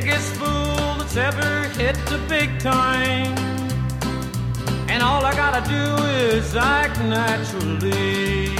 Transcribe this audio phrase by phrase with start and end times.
[0.00, 3.36] Biggest fool that's ever hit the big time.
[4.88, 5.86] And all I gotta do
[6.24, 8.50] is act naturally.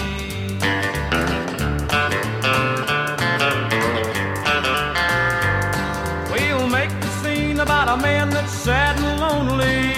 [6.33, 9.93] We'll make the scene about a man that's sad and lonely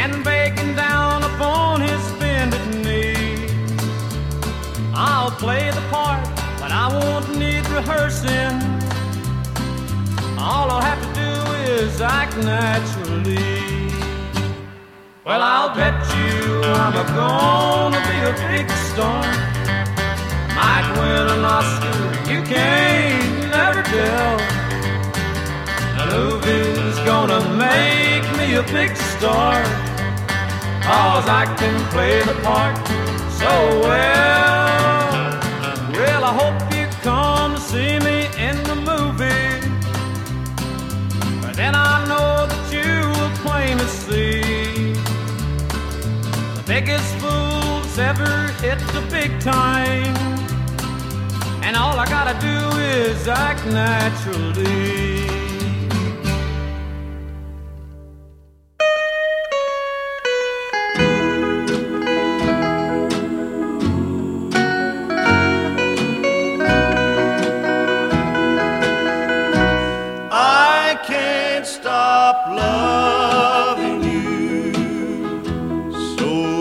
[0.00, 3.48] and begging down upon his bended knee.
[4.94, 6.22] I'll play the part,
[6.60, 8.73] but I won't need rehearsing.
[10.46, 11.32] All I'll have to do
[11.72, 13.88] is act naturally.
[15.24, 19.24] Well, I'll bet you I'm a gonna be a big star.
[20.60, 21.98] Might win an Oscar,
[22.30, 24.36] you can't never tell.
[26.12, 29.54] Movie's gonna make me a big star.
[30.88, 32.76] Cause I can play the part
[33.40, 33.52] so
[33.88, 35.14] well.
[35.96, 38.13] Well, I hope you come to see me
[41.64, 44.92] Then I know that you will plainly see
[46.58, 50.14] the biggest fool's ever hit the big time.
[51.64, 55.13] And all I gotta do is act naturally.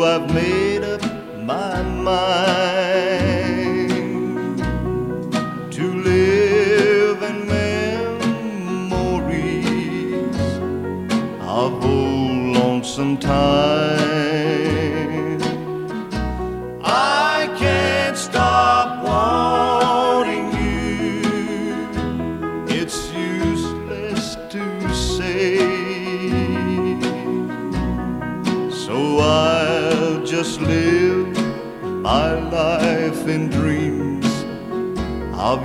[0.03, 0.72] So I've made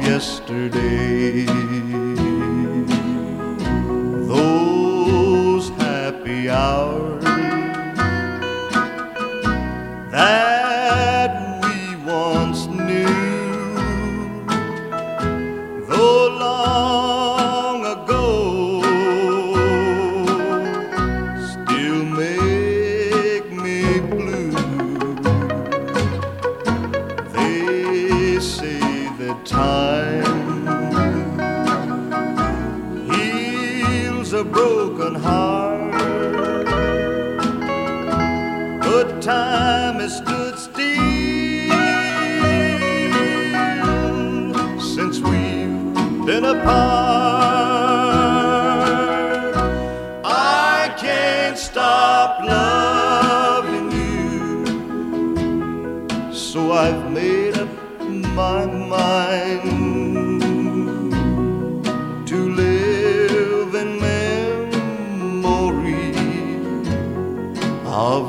[0.08, 1.67] yesterday.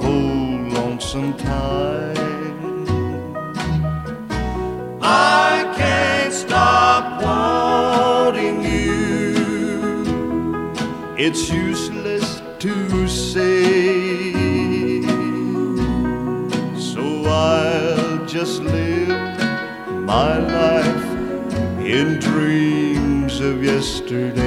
[0.03, 2.85] Old lonesome time.
[5.01, 9.35] I can't stop wanting you.
[11.17, 14.33] It's useless to say.
[16.77, 19.09] So I'll just live
[20.05, 21.05] my life
[21.79, 24.39] in dreams of yesterday.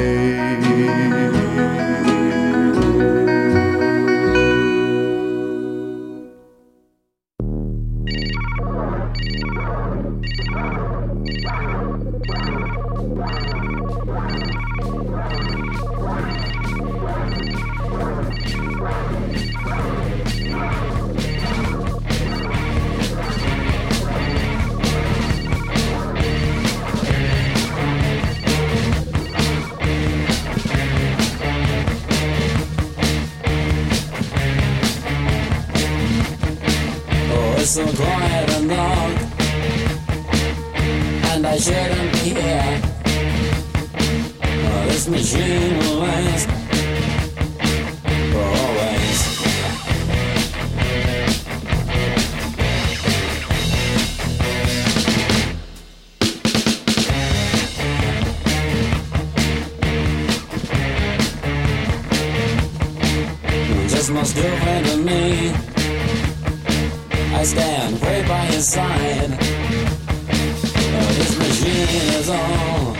[71.94, 72.91] Is all